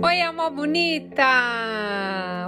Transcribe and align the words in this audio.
Oi, 0.00 0.22
alma 0.22 0.48
bonita! 0.50 1.24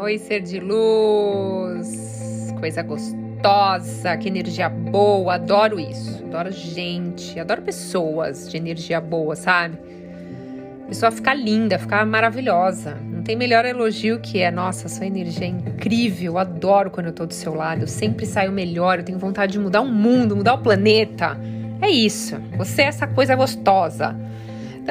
Oi, 0.03 0.19
ser 0.19 0.41
de 0.41 0.61
luz! 0.61 2.53
Coisa 2.59 2.83
gostosa, 2.83 4.17
que 4.17 4.29
energia 4.29 4.69
boa, 4.69 5.35
adoro 5.35 5.81
isso. 5.81 6.23
Adoro 6.25 6.53
gente, 6.53 7.41
adoro 7.41 7.63
pessoas 7.63 8.51
de 8.51 8.57
energia 8.57 9.01
boa, 9.01 9.35
sabe? 9.35 9.79
A 10.85 10.89
pessoa 10.89 11.11
fica 11.11 11.35
linda, 11.35 11.79
fica 11.79 12.05
maravilhosa. 12.05 12.97
Não 13.03 13.23
tem 13.23 13.37
melhor 13.37 13.65
elogio 13.65 14.21
que 14.21 14.41
é, 14.41 14.51
nossa, 14.51 14.89
sua 14.89 15.07
energia 15.07 15.47
é 15.47 15.51
incrível, 15.51 16.39
adoro 16.39 16.91
quando 16.91 17.07
eu 17.07 17.13
tô 17.13 17.27
do 17.27 17.35
seu 17.35 17.55
lado, 17.55 17.83
eu 17.83 17.87
sempre 17.87 18.27
saio 18.27 18.51
melhor, 18.51 18.99
eu 18.99 19.05
tenho 19.05 19.19
vontade 19.19 19.53
de 19.53 19.59
mudar 19.59 19.83
o 19.83 19.89
mundo, 19.89 20.37
mudar 20.37 20.55
o 20.55 20.59
planeta. 20.59 21.37
É 21.83 21.89
isso, 21.89 22.37
você 22.57 22.83
é 22.83 22.87
essa 22.87 23.07
coisa 23.07 23.35
gostosa. 23.35 24.17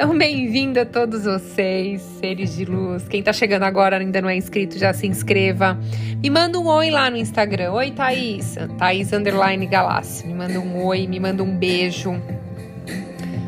Então, 0.02 0.16
bem-vindo 0.16 0.80
a 0.80 0.86
todos 0.86 1.24
vocês, 1.24 2.00
seres 2.18 2.56
de 2.56 2.64
luz. 2.64 3.06
Quem 3.06 3.22
tá 3.22 3.34
chegando 3.34 3.64
agora 3.64 3.98
ainda 3.98 4.22
não 4.22 4.30
é 4.30 4.34
inscrito, 4.34 4.78
já 4.78 4.94
se 4.94 5.06
inscreva. 5.06 5.78
Me 6.22 6.30
manda 6.30 6.58
um 6.58 6.66
oi 6.68 6.90
lá 6.90 7.10
no 7.10 7.18
Instagram. 7.18 7.72
Oi, 7.72 7.90
Thaís. 7.90 8.56
Thaís 8.78 9.12
Underline 9.12 9.66
Galáxia. 9.66 10.26
Me 10.26 10.32
manda 10.32 10.58
um 10.58 10.86
oi, 10.86 11.06
me 11.06 11.20
manda 11.20 11.42
um 11.42 11.54
beijo. 11.54 12.18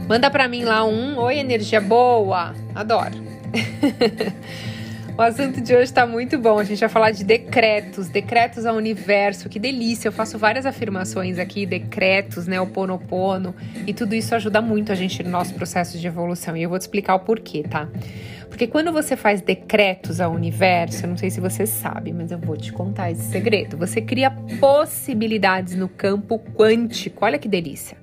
Manda 0.07 0.31
pra 0.31 0.47
mim 0.47 0.65
lá 0.65 0.85
um 0.85 1.19
oi, 1.21 1.39
energia 1.39 1.81
boa. 1.81 2.55
Adoro. 2.75 3.17
O 5.17 5.21
assunto 5.21 5.61
de 5.61 5.75
hoje 5.75 5.85
está 5.85 6.07
muito 6.07 6.39
bom. 6.39 6.59
A 6.59 6.65
gente 6.65 6.81
vai 6.81 6.89
falar 6.89 7.11
de 7.11 7.23
decretos, 7.23 8.09
decretos 8.09 8.65
ao 8.65 8.75
universo. 8.75 9.47
Que 9.47 9.59
delícia! 9.59 10.09
Eu 10.09 10.13
faço 10.13 10.39
várias 10.39 10.65
afirmações 10.65 11.39
aqui, 11.39 11.67
decretos, 11.67 12.47
né? 12.47 12.59
O 12.59 12.67
ponopono. 12.67 13.55
E 13.87 13.93
tudo 13.93 14.15
isso 14.15 14.35
ajuda 14.35 14.63
muito 14.63 14.91
a 14.91 14.95
gente 14.95 15.23
no 15.23 15.29
nosso 15.29 15.53
processo 15.53 15.99
de 15.99 16.07
evolução. 16.07 16.57
E 16.57 16.63
eu 16.63 16.71
vou 16.71 16.79
te 16.79 16.83
explicar 16.83 17.15
o 17.17 17.21
porquê, 17.21 17.63
tá? 17.63 17.89
Porque 18.49 18.67
quando 18.67 18.91
você 18.91 19.15
faz 19.15 19.43
decretos 19.43 20.19
ao 20.19 20.33
universo, 20.33 21.05
eu 21.05 21.11
não 21.11 21.17
sei 21.19 21.31
se 21.31 21.41
você 21.41 21.67
sabe, 21.67 22.13
mas 22.13 22.33
eu 22.33 22.39
vou 22.39 22.57
te 22.57 22.73
contar 22.73 23.11
esse 23.11 23.31
segredo. 23.31 23.77
Você 23.77 24.01
cria 24.01 24.31
possibilidades 24.59 25.75
no 25.75 25.91
campo 25.91 26.39
quântico. 26.39 27.25
Olha 27.25 27.39
que 27.39 27.49
delícia! 27.49 27.99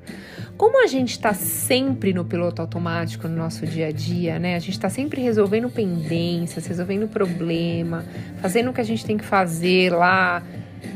Como 0.59 0.83
a 0.83 0.87
gente 0.87 1.11
está 1.11 1.33
sempre 1.33 2.11
no 2.11 2.25
piloto 2.25 2.61
automático 2.61 3.29
no 3.29 3.35
nosso 3.37 3.65
dia 3.65 3.87
a 3.87 3.91
dia, 3.93 4.37
né? 4.37 4.57
A 4.57 4.59
gente 4.59 4.73
está 4.73 4.89
sempre 4.89 5.21
resolvendo 5.21 5.69
pendências, 5.69 6.67
resolvendo 6.67 7.07
problema, 7.07 8.03
fazendo 8.41 8.69
o 8.69 8.73
que 8.73 8.81
a 8.81 8.83
gente 8.83 9.05
tem 9.05 9.17
que 9.17 9.23
fazer 9.23 9.89
lá. 9.89 10.43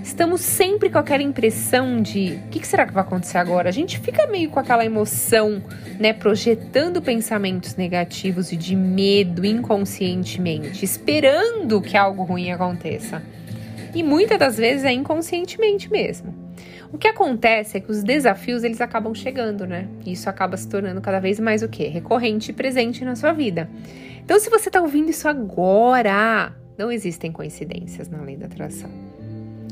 Estamos 0.03 0.41
sempre 0.41 0.89
com 0.89 0.97
aquela 0.97 1.23
impressão 1.23 2.01
de 2.01 2.41
o 2.45 2.49
que, 2.49 2.59
que 2.59 2.67
será 2.67 2.85
que 2.85 2.91
vai 2.91 3.03
acontecer 3.03 3.37
agora? 3.37 3.69
A 3.69 3.71
gente 3.71 3.97
fica 3.99 4.27
meio 4.27 4.49
com 4.49 4.59
aquela 4.59 4.83
emoção, 4.83 5.63
né? 5.97 6.11
Projetando 6.11 7.01
pensamentos 7.01 7.77
negativos 7.77 8.51
e 8.51 8.57
de 8.57 8.75
medo 8.75 9.45
inconscientemente, 9.45 10.83
esperando 10.83 11.81
que 11.81 11.95
algo 11.95 12.23
ruim 12.23 12.51
aconteça. 12.51 13.23
E 13.95 14.03
muitas 14.03 14.37
das 14.37 14.57
vezes 14.57 14.83
é 14.83 14.91
inconscientemente 14.91 15.89
mesmo. 15.89 16.42
O 16.93 16.97
que 16.99 17.07
acontece 17.07 17.75
é 17.75 17.79
que 17.79 17.89
os 17.89 18.03
desafios 18.03 18.63
eles 18.63 18.79
acabam 18.79 19.15
chegando, 19.15 19.65
né? 19.65 19.87
E 20.05 20.11
isso 20.11 20.29
acaba 20.29 20.55
se 20.55 20.69
tornando 20.69 21.01
cada 21.01 21.19
vez 21.19 21.39
mais 21.39 21.63
o 21.63 21.67
quê? 21.67 21.87
Recorrente 21.87 22.51
e 22.51 22.53
presente 22.53 23.03
na 23.03 23.15
sua 23.15 23.33
vida. 23.33 23.67
Então, 24.23 24.39
se 24.39 24.47
você 24.47 24.69
está 24.69 24.79
ouvindo 24.79 25.09
isso 25.09 25.27
agora, 25.27 26.53
não 26.77 26.91
existem 26.91 27.31
coincidências 27.31 28.07
na 28.07 28.21
lei 28.21 28.37
da 28.37 28.45
atração. 28.45 28.91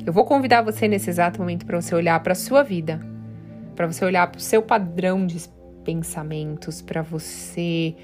Eu 0.04 0.12
vou 0.12 0.26
convidar 0.26 0.64
você 0.64 0.88
nesse 0.88 1.12
exato 1.12 1.40
momento 1.40 1.64
para 1.64 1.80
você 1.80 1.94
olhar 1.94 2.20
para 2.24 2.32
a 2.32 2.36
sua 2.36 2.64
vida, 2.64 3.00
para 3.76 3.86
você 3.86 4.04
olhar 4.04 4.26
para 4.26 4.40
o 4.40 4.42
seu 4.42 4.64
padrão 4.64 5.28
de 5.28 5.48
pensamentos, 5.86 6.82
para 6.82 7.04
você 7.04 7.96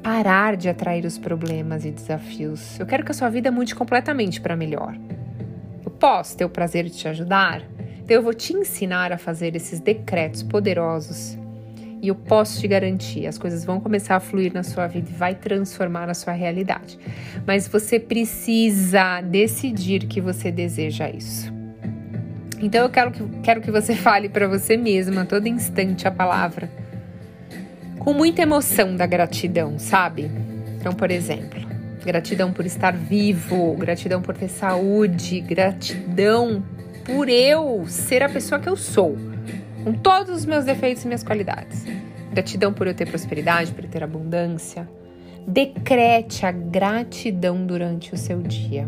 parar 0.00 0.56
de 0.56 0.68
atrair 0.68 1.04
os 1.04 1.18
problemas 1.18 1.84
e 1.84 1.90
desafios. 1.90 2.78
Eu 2.78 2.86
quero 2.86 3.04
que 3.04 3.10
a 3.10 3.14
sua 3.14 3.28
vida 3.28 3.50
mude 3.50 3.74
completamente 3.74 4.40
para 4.40 4.54
melhor. 4.54 4.96
Eu 5.84 5.90
posso 5.90 6.36
ter 6.36 6.44
o 6.44 6.48
prazer 6.48 6.84
de 6.84 6.96
te 6.96 7.08
ajudar? 7.08 7.62
Então 8.10 8.18
eu 8.18 8.24
vou 8.24 8.34
te 8.34 8.52
ensinar 8.52 9.12
a 9.12 9.16
fazer 9.16 9.54
esses 9.54 9.78
decretos 9.78 10.42
poderosos 10.42 11.38
e 12.02 12.08
eu 12.08 12.14
posso 12.16 12.58
te 12.58 12.66
garantir, 12.66 13.24
as 13.24 13.38
coisas 13.38 13.64
vão 13.64 13.78
começar 13.78 14.16
a 14.16 14.20
fluir 14.20 14.52
na 14.52 14.64
sua 14.64 14.88
vida 14.88 15.08
e 15.08 15.12
vai 15.12 15.32
transformar 15.32 16.10
a 16.10 16.14
sua 16.14 16.32
realidade. 16.32 16.98
Mas 17.46 17.68
você 17.68 18.00
precisa 18.00 19.20
decidir 19.20 20.08
que 20.08 20.20
você 20.20 20.50
deseja 20.50 21.08
isso. 21.08 21.52
Então 22.60 22.82
eu 22.82 22.90
quero 22.90 23.12
que, 23.12 23.22
quero 23.44 23.60
que 23.60 23.70
você 23.70 23.94
fale 24.02 24.28
para 24.28 24.48
você 24.48 24.76
mesma 24.76 25.22
a 25.22 25.24
todo 25.24 25.46
instante 25.46 26.08
a 26.08 26.10
palavra 26.10 26.68
com 28.00 28.12
muita 28.12 28.42
emoção 28.42 28.96
da 28.96 29.06
gratidão, 29.06 29.78
sabe? 29.78 30.28
Então, 30.80 30.92
por 30.92 31.12
exemplo, 31.12 31.60
gratidão 32.04 32.52
por 32.52 32.66
estar 32.66 32.92
vivo, 32.92 33.72
gratidão 33.76 34.20
por 34.20 34.36
ter 34.36 34.48
saúde, 34.48 35.40
gratidão 35.42 36.60
por 37.12 37.28
eu 37.28 37.84
ser 37.88 38.22
a 38.22 38.28
pessoa 38.28 38.60
que 38.60 38.68
eu 38.68 38.76
sou, 38.76 39.16
com 39.82 39.92
todos 39.92 40.30
os 40.30 40.46
meus 40.46 40.64
defeitos 40.64 41.02
e 41.02 41.06
minhas 41.08 41.24
qualidades. 41.24 41.84
Gratidão 42.32 42.72
por 42.72 42.86
eu 42.86 42.94
ter 42.94 43.08
prosperidade, 43.08 43.72
por 43.72 43.82
eu 43.82 43.90
ter 43.90 44.04
abundância. 44.04 44.88
Decrete 45.44 46.46
a 46.46 46.52
gratidão 46.52 47.66
durante 47.66 48.14
o 48.14 48.16
seu 48.16 48.40
dia. 48.40 48.86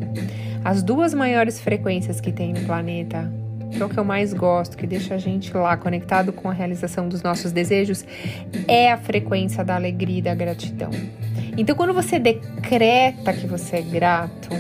As 0.64 0.82
duas 0.84 1.12
maiores 1.12 1.58
frequências 1.60 2.20
que 2.20 2.30
tem 2.30 2.52
no 2.52 2.60
planeta, 2.60 3.28
que 3.72 3.82
é 3.82 3.84
o 3.84 3.88
que 3.88 3.98
eu 3.98 4.04
mais 4.04 4.32
gosto, 4.32 4.76
que 4.76 4.86
deixa 4.86 5.16
a 5.16 5.18
gente 5.18 5.52
lá 5.56 5.76
conectado 5.76 6.32
com 6.32 6.48
a 6.48 6.52
realização 6.52 7.08
dos 7.08 7.22
nossos 7.22 7.50
desejos, 7.50 8.04
é 8.68 8.92
a 8.92 8.98
frequência 8.98 9.64
da 9.64 9.74
alegria 9.74 10.18
e 10.18 10.22
da 10.22 10.34
gratidão. 10.34 10.90
Então, 11.56 11.74
quando 11.74 11.92
você 11.92 12.20
decreta 12.20 13.32
que 13.32 13.48
você 13.48 13.78
é 13.78 13.82
grato, 13.82 14.50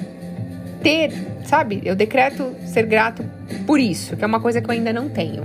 ter, 0.82 1.12
sabe? 1.44 1.80
Eu 1.84 1.94
decreto 1.94 2.54
ser 2.66 2.86
grato 2.86 3.24
por 3.66 3.78
isso, 3.78 4.16
que 4.16 4.24
é 4.24 4.26
uma 4.26 4.40
coisa 4.40 4.60
que 4.60 4.68
eu 4.68 4.72
ainda 4.72 4.92
não 4.92 5.08
tenho. 5.08 5.42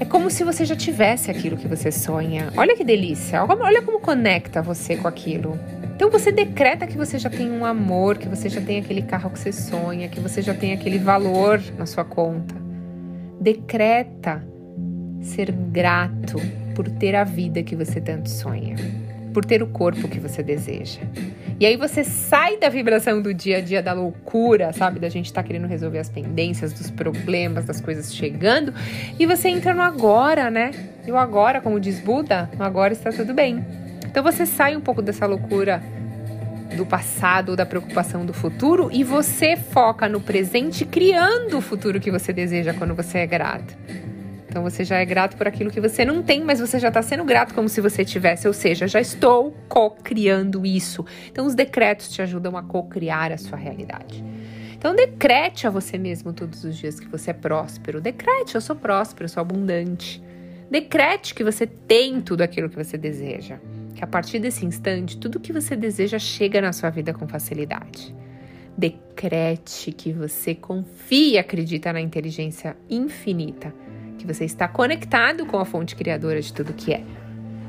É 0.00 0.04
como 0.04 0.30
se 0.30 0.44
você 0.44 0.64
já 0.64 0.76
tivesse 0.76 1.30
aquilo 1.30 1.56
que 1.56 1.66
você 1.66 1.90
sonha. 1.90 2.52
Olha 2.56 2.76
que 2.76 2.84
delícia. 2.84 3.44
Olha 3.44 3.82
como 3.82 3.98
conecta 3.98 4.62
você 4.62 4.96
com 4.96 5.08
aquilo. 5.08 5.58
Então 5.96 6.08
você 6.08 6.30
decreta 6.30 6.86
que 6.86 6.96
você 6.96 7.18
já 7.18 7.28
tem 7.28 7.50
um 7.50 7.64
amor, 7.64 8.16
que 8.16 8.28
você 8.28 8.48
já 8.48 8.60
tem 8.60 8.78
aquele 8.78 9.02
carro 9.02 9.30
que 9.30 9.38
você 9.40 9.50
sonha, 9.50 10.08
que 10.08 10.20
você 10.20 10.40
já 10.40 10.54
tem 10.54 10.72
aquele 10.72 10.98
valor 10.98 11.60
na 11.76 11.84
sua 11.84 12.04
conta. 12.04 12.54
Decreta 13.40 14.44
ser 15.20 15.50
grato 15.50 16.40
por 16.76 16.88
ter 16.88 17.16
a 17.16 17.24
vida 17.24 17.64
que 17.64 17.74
você 17.74 18.00
tanto 18.00 18.30
sonha, 18.30 18.76
por 19.38 19.44
ter 19.44 19.62
o 19.62 19.68
corpo 19.68 20.08
que 20.08 20.18
você 20.18 20.42
deseja. 20.42 20.98
E 21.60 21.64
aí 21.64 21.76
você 21.76 22.02
sai 22.02 22.56
da 22.56 22.68
vibração 22.68 23.22
do 23.22 23.32
dia 23.32 23.58
a 23.58 23.60
dia, 23.60 23.80
da 23.80 23.92
loucura, 23.92 24.72
sabe? 24.72 24.98
Da 24.98 25.08
gente 25.08 25.26
estar 25.26 25.42
tá 25.42 25.46
querendo 25.46 25.68
resolver 25.68 26.00
as 26.00 26.08
pendências, 26.08 26.72
dos 26.72 26.90
problemas, 26.90 27.64
das 27.64 27.80
coisas 27.80 28.12
chegando. 28.12 28.74
E 29.16 29.24
você 29.26 29.48
entra 29.48 29.72
no 29.72 29.80
agora, 29.80 30.50
né? 30.50 30.72
E 31.06 31.12
o 31.12 31.16
agora, 31.16 31.60
como 31.60 31.78
diz 31.78 32.00
Buda, 32.00 32.50
no 32.58 32.64
agora 32.64 32.92
está 32.92 33.12
tudo 33.12 33.32
bem. 33.32 33.64
Então 34.04 34.24
você 34.24 34.44
sai 34.44 34.74
um 34.74 34.80
pouco 34.80 35.00
dessa 35.00 35.24
loucura 35.24 35.80
do 36.76 36.84
passado, 36.84 37.54
da 37.54 37.64
preocupação 37.64 38.26
do 38.26 38.34
futuro 38.34 38.90
e 38.92 39.04
você 39.04 39.54
foca 39.56 40.08
no 40.08 40.20
presente, 40.20 40.84
criando 40.84 41.58
o 41.58 41.60
futuro 41.60 42.00
que 42.00 42.10
você 42.10 42.32
deseja 42.32 42.74
quando 42.74 42.92
você 42.92 43.18
é 43.18 43.26
grato. 43.26 43.72
Então 44.58 44.68
você 44.68 44.82
já 44.82 44.98
é 44.98 45.04
grato 45.04 45.36
por 45.36 45.46
aquilo 45.46 45.70
que 45.70 45.80
você 45.80 46.04
não 46.04 46.20
tem, 46.20 46.42
mas 46.42 46.58
você 46.58 46.80
já 46.80 46.88
está 46.88 47.00
sendo 47.00 47.22
grato 47.22 47.54
como 47.54 47.68
se 47.68 47.80
você 47.80 48.04
tivesse, 48.04 48.48
ou 48.48 48.52
seja, 48.52 48.88
já 48.88 49.00
estou 49.00 49.54
co-criando 49.68 50.66
isso. 50.66 51.06
Então 51.30 51.46
os 51.46 51.54
decretos 51.54 52.08
te 52.08 52.20
ajudam 52.20 52.56
a 52.56 52.62
co-criar 52.64 53.30
a 53.30 53.38
sua 53.38 53.56
realidade. 53.56 54.24
Então 54.76 54.96
decrete 54.96 55.64
a 55.68 55.70
você 55.70 55.96
mesmo 55.96 56.32
todos 56.32 56.64
os 56.64 56.76
dias 56.76 56.98
que 56.98 57.06
você 57.06 57.30
é 57.30 57.34
próspero. 57.34 58.00
Decrete, 58.00 58.56
eu 58.56 58.60
sou 58.60 58.74
próspero, 58.74 59.26
eu 59.26 59.28
sou 59.28 59.40
abundante. 59.40 60.20
Decrete 60.68 61.36
que 61.36 61.44
você 61.44 61.64
tem 61.64 62.20
tudo 62.20 62.42
aquilo 62.42 62.68
que 62.68 62.74
você 62.74 62.98
deseja. 62.98 63.58
Que 63.94 64.02
a 64.02 64.08
partir 64.08 64.40
desse 64.40 64.66
instante, 64.66 65.18
tudo 65.18 65.38
que 65.38 65.52
você 65.52 65.76
deseja 65.76 66.18
chega 66.18 66.60
na 66.60 66.72
sua 66.72 66.90
vida 66.90 67.14
com 67.14 67.28
facilidade. 67.28 68.12
Decrete 68.76 69.92
que 69.92 70.12
você 70.12 70.52
confia 70.52 71.34
e 71.34 71.38
acredita 71.38 71.92
na 71.92 72.00
inteligência 72.00 72.76
infinita 72.90 73.72
que 74.18 74.26
você 74.26 74.44
está 74.44 74.68
conectado 74.68 75.46
com 75.46 75.58
a 75.58 75.64
fonte 75.64 75.96
criadora 75.96 76.40
de 76.42 76.52
tudo 76.52 76.74
que 76.74 76.92
é. 76.92 77.02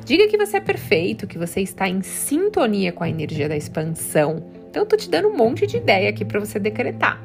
Diga 0.06 0.28
que 0.28 0.38
você 0.38 0.57
é 0.57 0.60
perfeito, 0.60 1.28
que 1.28 1.38
você 1.38 1.62
está 1.62 1.88
em 1.88 2.01
sintonia 2.01 2.92
com 2.92 3.04
a 3.04 3.10
energia 3.10 3.48
da 3.48 3.56
expansão. 3.56 4.44
Então, 4.69 4.81
eu 4.81 4.86
tô 4.88 4.98
te 4.98 5.10
dando 5.10 5.28
um 5.28 5.38
monte 5.38 5.68
de 5.68 5.78
ideia 5.78 6.10
aqui 6.10 6.25
para 6.25 6.40
você 6.40 6.60
decretar. 6.60 7.24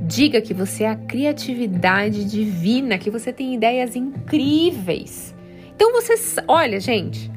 Diga 0.00 0.40
que 0.40 0.52
você 0.52 0.84
é 0.84 0.90
a 0.90 0.96
criatividade 0.96 2.24
divina, 2.24 2.98
que 2.98 3.10
você 3.10 3.32
tem 3.32 3.54
ideias 3.54 3.94
incríveis. 3.94 5.32
Então, 5.74 5.92
você. 5.92 6.14
Olha, 6.48 6.80
gente, 6.80 7.30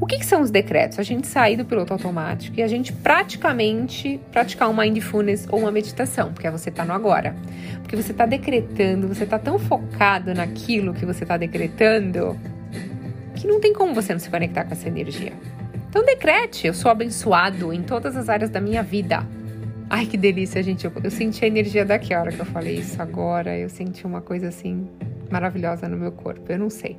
o 0.00 0.06
que, 0.06 0.18
que, 0.18 0.26
são 0.26 0.40
os 0.40 0.50
decretos? 0.50 0.98
A 0.98 1.02
gente 1.02 1.26
sair 1.26 1.56
do 1.56 1.64
piloto 1.64 1.92
automático 1.92 2.58
e 2.58 2.62
a 2.62 2.68
gente 2.68 2.92
praticamente 2.92 4.20
praticar 4.30 4.68
um 4.68 4.76
mindfulness 4.76 5.46
ou 5.50 5.60
uma 5.60 5.70
meditação, 5.70 6.32
porque 6.32 6.48
você 6.50 6.68
está 6.68 6.84
no 6.84 6.92
agora. 6.92 7.34
Porque 7.82 7.96
você 7.96 8.12
está 8.12 8.26
decretando, 8.26 9.08
você 9.08 9.24
está 9.24 9.38
tão 9.38 9.58
focado 9.58 10.34
naquilo 10.34 10.94
que 10.94 11.04
você 11.04 11.24
está 11.24 11.36
decretando 11.36 12.38
que 13.38 13.46
não 13.46 13.60
tem 13.60 13.72
como 13.72 13.94
você 13.94 14.12
não 14.12 14.20
se 14.20 14.28
conectar 14.28 14.64
com 14.64 14.72
essa 14.72 14.88
energia. 14.88 15.32
Então 15.88 16.04
decrete, 16.04 16.66
eu 16.66 16.74
sou 16.74 16.90
abençoado 16.90 17.72
em 17.72 17.82
todas 17.82 18.16
as 18.16 18.28
áreas 18.28 18.50
da 18.50 18.60
minha 18.60 18.82
vida. 18.82 19.26
Ai, 19.88 20.04
que 20.04 20.18
delícia, 20.18 20.62
gente. 20.62 20.84
Eu, 20.84 20.92
eu 21.02 21.10
senti 21.10 21.44
a 21.44 21.48
energia 21.48 21.84
daqui 21.84 22.12
a 22.12 22.20
hora 22.20 22.30
que 22.30 22.40
eu 22.40 22.44
falei 22.44 22.76
isso 22.76 23.00
agora. 23.00 23.56
Eu 23.56 23.70
senti 23.70 24.06
uma 24.06 24.20
coisa 24.20 24.48
assim 24.48 24.86
maravilhosa 25.30 25.88
no 25.88 25.96
meu 25.96 26.12
corpo. 26.12 26.52
Eu 26.52 26.58
não 26.58 26.68
sei. 26.68 26.96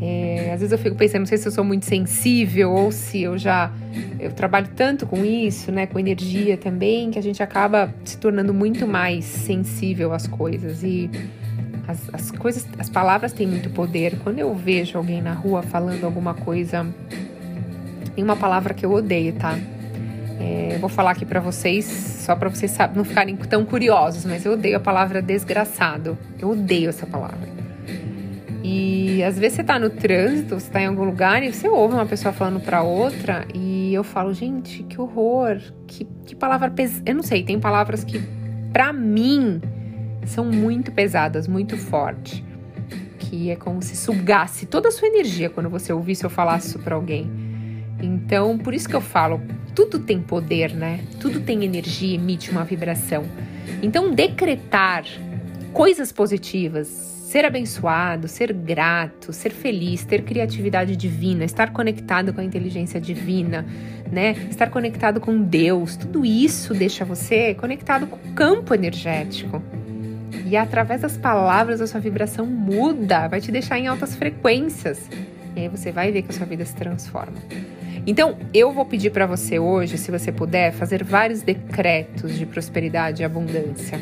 É, 0.00 0.50
às 0.52 0.60
vezes 0.60 0.72
eu 0.72 0.78
fico 0.78 0.94
pensando, 0.94 1.20
não 1.20 1.26
sei 1.26 1.38
se 1.38 1.48
eu 1.48 1.52
sou 1.52 1.64
muito 1.64 1.86
sensível 1.86 2.70
ou 2.70 2.92
se 2.92 3.22
eu 3.22 3.38
já 3.38 3.72
eu 4.20 4.30
trabalho 4.30 4.68
tanto 4.76 5.06
com 5.06 5.24
isso, 5.24 5.72
né, 5.72 5.86
com 5.86 5.98
energia 5.98 6.56
também, 6.56 7.10
que 7.10 7.18
a 7.18 7.22
gente 7.22 7.42
acaba 7.42 7.94
se 8.04 8.18
tornando 8.18 8.52
muito 8.52 8.86
mais 8.86 9.24
sensível 9.24 10.12
às 10.12 10.26
coisas 10.26 10.82
e 10.82 11.10
as, 11.88 12.12
as 12.12 12.30
coisas, 12.30 12.66
as 12.78 12.90
palavras 12.90 13.32
têm 13.32 13.46
muito 13.46 13.70
poder. 13.70 14.18
Quando 14.22 14.38
eu 14.38 14.54
vejo 14.54 14.98
alguém 14.98 15.22
na 15.22 15.32
rua 15.32 15.62
falando 15.62 16.04
alguma 16.04 16.34
coisa, 16.34 16.86
tem 18.14 18.22
uma 18.22 18.36
palavra 18.36 18.74
que 18.74 18.84
eu 18.84 18.92
odeio, 18.92 19.32
tá? 19.34 19.58
É, 20.38 20.74
eu 20.74 20.78
vou 20.78 20.90
falar 20.90 21.12
aqui 21.12 21.24
para 21.24 21.40
vocês, 21.40 21.86
só 21.86 22.36
para 22.36 22.50
vocês 22.50 22.76
não 22.94 23.04
ficarem 23.04 23.34
tão 23.36 23.64
curiosos, 23.64 24.24
mas 24.24 24.44
eu 24.44 24.52
odeio 24.52 24.76
a 24.76 24.80
palavra 24.80 25.22
desgraçado. 25.22 26.18
Eu 26.38 26.50
odeio 26.50 26.90
essa 26.90 27.06
palavra. 27.06 27.65
E 28.68 29.22
às 29.22 29.38
vezes 29.38 29.58
você 29.58 29.62
tá 29.62 29.78
no 29.78 29.88
trânsito, 29.88 30.58
você 30.58 30.68
tá 30.68 30.82
em 30.82 30.86
algum 30.86 31.04
lugar 31.04 31.40
e 31.40 31.52
você 31.52 31.68
ouve 31.68 31.94
uma 31.94 32.04
pessoa 32.04 32.32
falando 32.32 32.58
para 32.58 32.82
outra 32.82 33.46
e 33.54 33.94
eu 33.94 34.02
falo, 34.02 34.34
gente, 34.34 34.82
que 34.82 35.00
horror, 35.00 35.60
que, 35.86 36.04
que 36.26 36.34
palavra 36.34 36.68
pesada. 36.68 37.08
Eu 37.08 37.14
não 37.14 37.22
sei, 37.22 37.44
tem 37.44 37.60
palavras 37.60 38.02
que 38.02 38.20
para 38.72 38.92
mim 38.92 39.62
são 40.26 40.44
muito 40.44 40.90
pesadas, 40.90 41.46
muito 41.46 41.76
fortes. 41.76 42.42
Que 43.20 43.52
é 43.52 43.56
como 43.56 43.80
se 43.80 43.94
sugasse 43.94 44.66
toda 44.66 44.88
a 44.88 44.90
sua 44.90 45.06
energia 45.06 45.48
quando 45.48 45.70
você 45.70 45.92
ouvisse 45.92 46.24
eu 46.24 46.30
falasse 46.30 46.70
isso 46.70 46.80
pra 46.80 46.96
alguém. 46.96 47.30
Então, 48.02 48.58
por 48.58 48.74
isso 48.74 48.88
que 48.88 48.96
eu 48.96 49.00
falo, 49.00 49.40
tudo 49.76 50.00
tem 50.00 50.20
poder, 50.20 50.74
né? 50.74 51.04
Tudo 51.20 51.38
tem 51.38 51.64
energia, 51.64 52.16
emite 52.16 52.50
uma 52.50 52.64
vibração. 52.64 53.22
Então, 53.80 54.12
decretar 54.12 55.04
coisas 55.72 56.10
positivas, 56.10 57.15
ser 57.26 57.44
abençoado, 57.44 58.28
ser 58.28 58.52
grato, 58.52 59.32
ser 59.32 59.50
feliz, 59.50 60.04
ter 60.04 60.22
criatividade 60.22 60.94
divina, 60.94 61.44
estar 61.44 61.72
conectado 61.72 62.32
com 62.32 62.40
a 62.40 62.44
inteligência 62.44 63.00
divina, 63.00 63.66
né? 64.12 64.30
Estar 64.48 64.70
conectado 64.70 65.20
com 65.20 65.42
Deus, 65.42 65.96
tudo 65.96 66.24
isso 66.24 66.72
deixa 66.72 67.04
você 67.04 67.52
conectado 67.54 68.06
com 68.06 68.14
o 68.14 68.32
campo 68.32 68.72
energético. 68.72 69.60
E 70.46 70.56
através 70.56 71.00
das 71.00 71.18
palavras 71.18 71.80
a 71.80 71.88
sua 71.88 71.98
vibração 71.98 72.46
muda, 72.46 73.26
vai 73.26 73.40
te 73.40 73.50
deixar 73.50 73.76
em 73.76 73.88
altas 73.88 74.14
frequências. 74.14 75.10
E 75.56 75.62
aí 75.62 75.68
você 75.68 75.90
vai 75.90 76.12
ver 76.12 76.22
que 76.22 76.30
a 76.30 76.32
sua 76.32 76.46
vida 76.46 76.64
se 76.64 76.76
transforma. 76.76 77.38
Então, 78.06 78.38
eu 78.54 78.72
vou 78.72 78.84
pedir 78.84 79.10
para 79.10 79.26
você 79.26 79.58
hoje, 79.58 79.98
se 79.98 80.12
você 80.12 80.30
puder, 80.30 80.72
fazer 80.72 81.02
vários 81.02 81.42
decretos 81.42 82.38
de 82.38 82.46
prosperidade 82.46 83.22
e 83.22 83.24
abundância. 83.24 83.98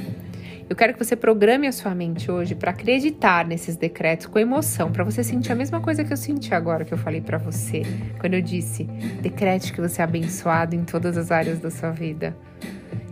Eu 0.69 0.75
quero 0.75 0.95
que 0.95 0.99
você 0.99 1.15
programe 1.15 1.67
a 1.67 1.73
sua 1.73 1.95
mente 1.95 2.31
hoje 2.31 2.55
para 2.55 2.71
acreditar 2.71 3.47
nesses 3.47 3.77
decretos 3.77 4.27
com 4.27 4.39
emoção, 4.39 4.91
para 4.91 5.05
você 5.05 5.23
sentir 5.23 5.53
a 5.53 5.55
mesma 5.55 5.79
coisa 5.79 6.03
que 6.03 6.13
eu 6.13 6.17
senti 6.17 6.55
agora 6.55 6.87
que 6.87 6.95
eu 6.95 6.97
falei 6.97 7.21
para 7.21 7.37
você, 7.37 7.83
quando 8.19 8.35
eu 8.35 8.41
disse: 8.41 8.85
decrete 9.21 9.73
que 9.75 9.81
você 9.81 10.01
é 10.01 10.05
abençoado 10.05 10.75
em 10.75 10.83
todas 10.83 11.19
as 11.19 11.31
áreas 11.31 11.59
da 11.59 11.71
sua 11.71 11.91
vida. 11.91 12.35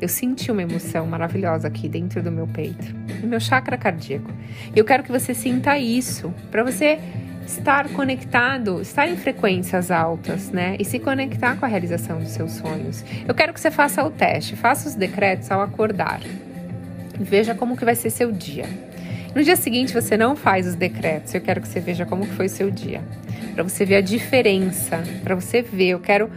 Eu 0.01 0.09
senti 0.09 0.51
uma 0.51 0.63
emoção 0.63 1.07
maravilhosa 1.07 1.69
aqui 1.69 1.89
dentro 1.89 2.23
do 2.23 2.33
meu 2.33 2.47
peito, 2.47 2.87
no 3.21 3.29
meu 3.29 3.39
chakra 3.39 3.77
cardíaco. 3.77 4.31
Eu 4.75 4.85
quero 4.85 5.03
que 5.03 5.13
você 5.13 5.35
sinta 5.35 5.79
isso, 5.79 6.35
para 6.51 6.65
você 6.65 6.99
estar 7.47 7.89
conectado, 7.91 8.81
estar 8.81 9.07
em 9.07 9.17
frequências 9.17 9.91
altas, 9.91 10.51
né? 10.51 10.77
E 10.81 10.85
se 10.85 10.99
conectar 10.99 11.57
com 11.57 11.67
a 11.67 11.69
realização 11.69 12.19
dos 12.19 12.31
seus 12.31 12.53
sonhos. 12.53 13.05
Eu 13.29 13.35
quero 13.35 13.53
que 13.53 13.61
você 13.61 13.71
faça 13.71 14.03
o 14.03 14.11
teste, 14.11 14.57
faça 14.57 14.89
os 14.89 14.95
decretos 14.95 15.51
ao 15.51 15.61
acordar. 15.61 16.21
Veja 17.23 17.55
como 17.55 17.77
que 17.77 17.85
vai 17.85 17.95
ser 17.95 18.11
seu 18.11 18.33
dia. 18.33 18.67
No 19.35 19.43
dia 19.43 19.57
seguinte 19.57 19.95
você 19.95 20.17
não 20.17 20.37
faz 20.37 20.67
os 20.67 20.75
decretos. 20.75 21.35
Eu 21.35 21.41
quero 21.41 21.61
que 21.61 21.69
você 21.69 21.81
veja 21.81 22.05
como 22.05 22.27
que 22.27 22.35
foi 22.35 22.49
seu 22.49 22.71
dia, 22.71 23.03
para 23.55 23.63
você 23.63 23.85
ver 23.85 23.97
a 23.97 24.01
diferença, 24.01 25.03
para 25.23 25.35
você 25.35 25.63
ver. 25.63 25.89
Eu 25.89 26.01
quero, 26.01 26.31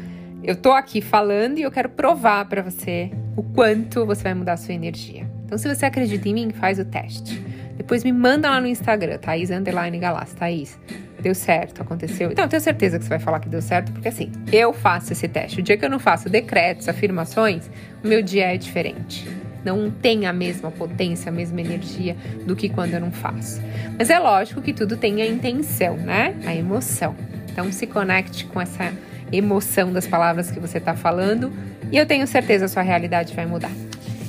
eu 0.44 0.56
tô 0.56 0.72
aqui 0.72 1.02
falando 1.02 1.58
e 1.58 1.64
eu 1.64 1.72
quero 1.72 1.90
provar 1.90 2.46
para 2.46 2.62
você 2.62 3.12
o 3.36 3.44
quanto 3.44 4.06
você 4.06 4.24
vai 4.24 4.34
mudar 4.34 4.54
a 4.54 4.58
sua 4.58 4.74
energia. 4.74 5.30
Então, 5.46 5.58
se 5.58 5.68
você 5.68 5.86
acredita 5.86 6.30
em 6.30 6.34
mim, 6.34 6.50
faz 6.52 6.80
o 6.80 6.86
teste. 6.86 7.44
Depois 7.76 8.04
me 8.04 8.14
manda 8.14 8.50
lá 8.50 8.62
no 8.62 8.68
Instagram, 8.68 9.18
Thaís 9.18 9.52
Underline 9.52 10.00
Galas, 10.00 10.34
Thaís. 10.34 10.80
Deu 11.22 11.36
certo, 11.36 11.82
aconteceu. 11.82 12.32
Então, 12.32 12.46
eu 12.46 12.50
tenho 12.50 12.62
certeza 12.62 12.98
que 12.98 13.04
você 13.04 13.10
vai 13.10 13.20
falar 13.20 13.40
que 13.40 13.50
deu 13.50 13.62
certo, 13.62 13.92
porque 13.92 14.08
assim, 14.08 14.32
eu 14.52 14.72
faço 14.72 15.12
esse 15.12 15.28
teste. 15.28 15.60
O 15.60 15.64
dia 15.64 15.76
que 15.76 15.84
eu 15.84 15.90
não 15.90 16.00
faço 16.00 16.30
decretos, 16.30 16.88
afirmações, 16.88 17.70
o 18.04 18.08
meu 18.08 18.22
dia 18.22 18.54
é 18.54 18.58
diferente 18.58 19.28
não 19.66 19.90
tem 19.90 20.28
a 20.28 20.32
mesma 20.32 20.70
potência, 20.70 21.30
a 21.30 21.32
mesma 21.32 21.60
energia 21.60 22.16
do 22.46 22.56
que 22.56 22.70
quando 22.70 22.94
eu 22.94 23.02
não 23.02 23.12
faço. 23.12 23.60
Mas 23.98 24.10
é 24.12 24.20
lógico 24.20 24.62
que 24.62 24.72
tudo 24.72 24.96
tem 24.96 25.22
a 25.24 25.26
intenção, 25.26 25.98
né? 25.98 26.36
A 26.46 26.56
emoção. 26.56 27.16
Então 27.52 27.72
se 27.72 27.88
conecte 27.88 28.46
com 28.46 28.62
essa 28.62 28.94
emoção 29.32 29.92
das 29.92 30.06
palavras 30.06 30.52
que 30.52 30.60
você 30.60 30.78
está 30.78 30.96
falando 30.96 31.52
e 31.92 31.98
eu 31.98 32.06
tenho 32.06 32.28
certeza 32.28 32.66
a 32.66 32.68
sua 32.68 32.84
realidade 32.84 33.34
vai 33.34 33.46
mudar. 33.46 33.72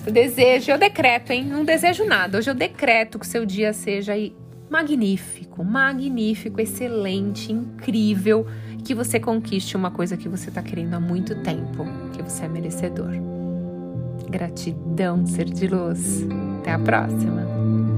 Eu 0.07 0.13
desejo, 0.13 0.71
eu 0.71 0.79
decreto, 0.79 1.33
hein? 1.33 1.45
Não 1.45 1.65
desejo 1.65 2.05
nada. 2.05 2.39
Hoje 2.39 2.49
eu 2.49 2.55
decreto 2.55 3.19
que 3.19 3.27
seu 3.27 3.45
dia 3.45 3.73
seja 3.73 4.15
magnífico, 4.71 5.65
magnífico, 5.65 6.61
excelente, 6.61 7.53
incrível, 7.53 8.47
que 8.85 8.95
você 8.95 9.19
conquiste 9.19 9.77
uma 9.77 9.91
coisa 9.91 10.17
que 10.17 10.29
você 10.29 10.49
está 10.49 10.63
querendo 10.63 10.95
há 10.95 11.01
muito 11.01 11.35
tempo, 11.43 11.85
que 12.13 12.23
você 12.23 12.45
é 12.45 12.49
merecedor. 12.49 13.36
Gratidão, 14.29 15.27
ser 15.27 15.47
de 15.47 15.67
luz. 15.67 16.27
Até 16.61 16.73
a 16.73 16.79
próxima. 16.79 17.96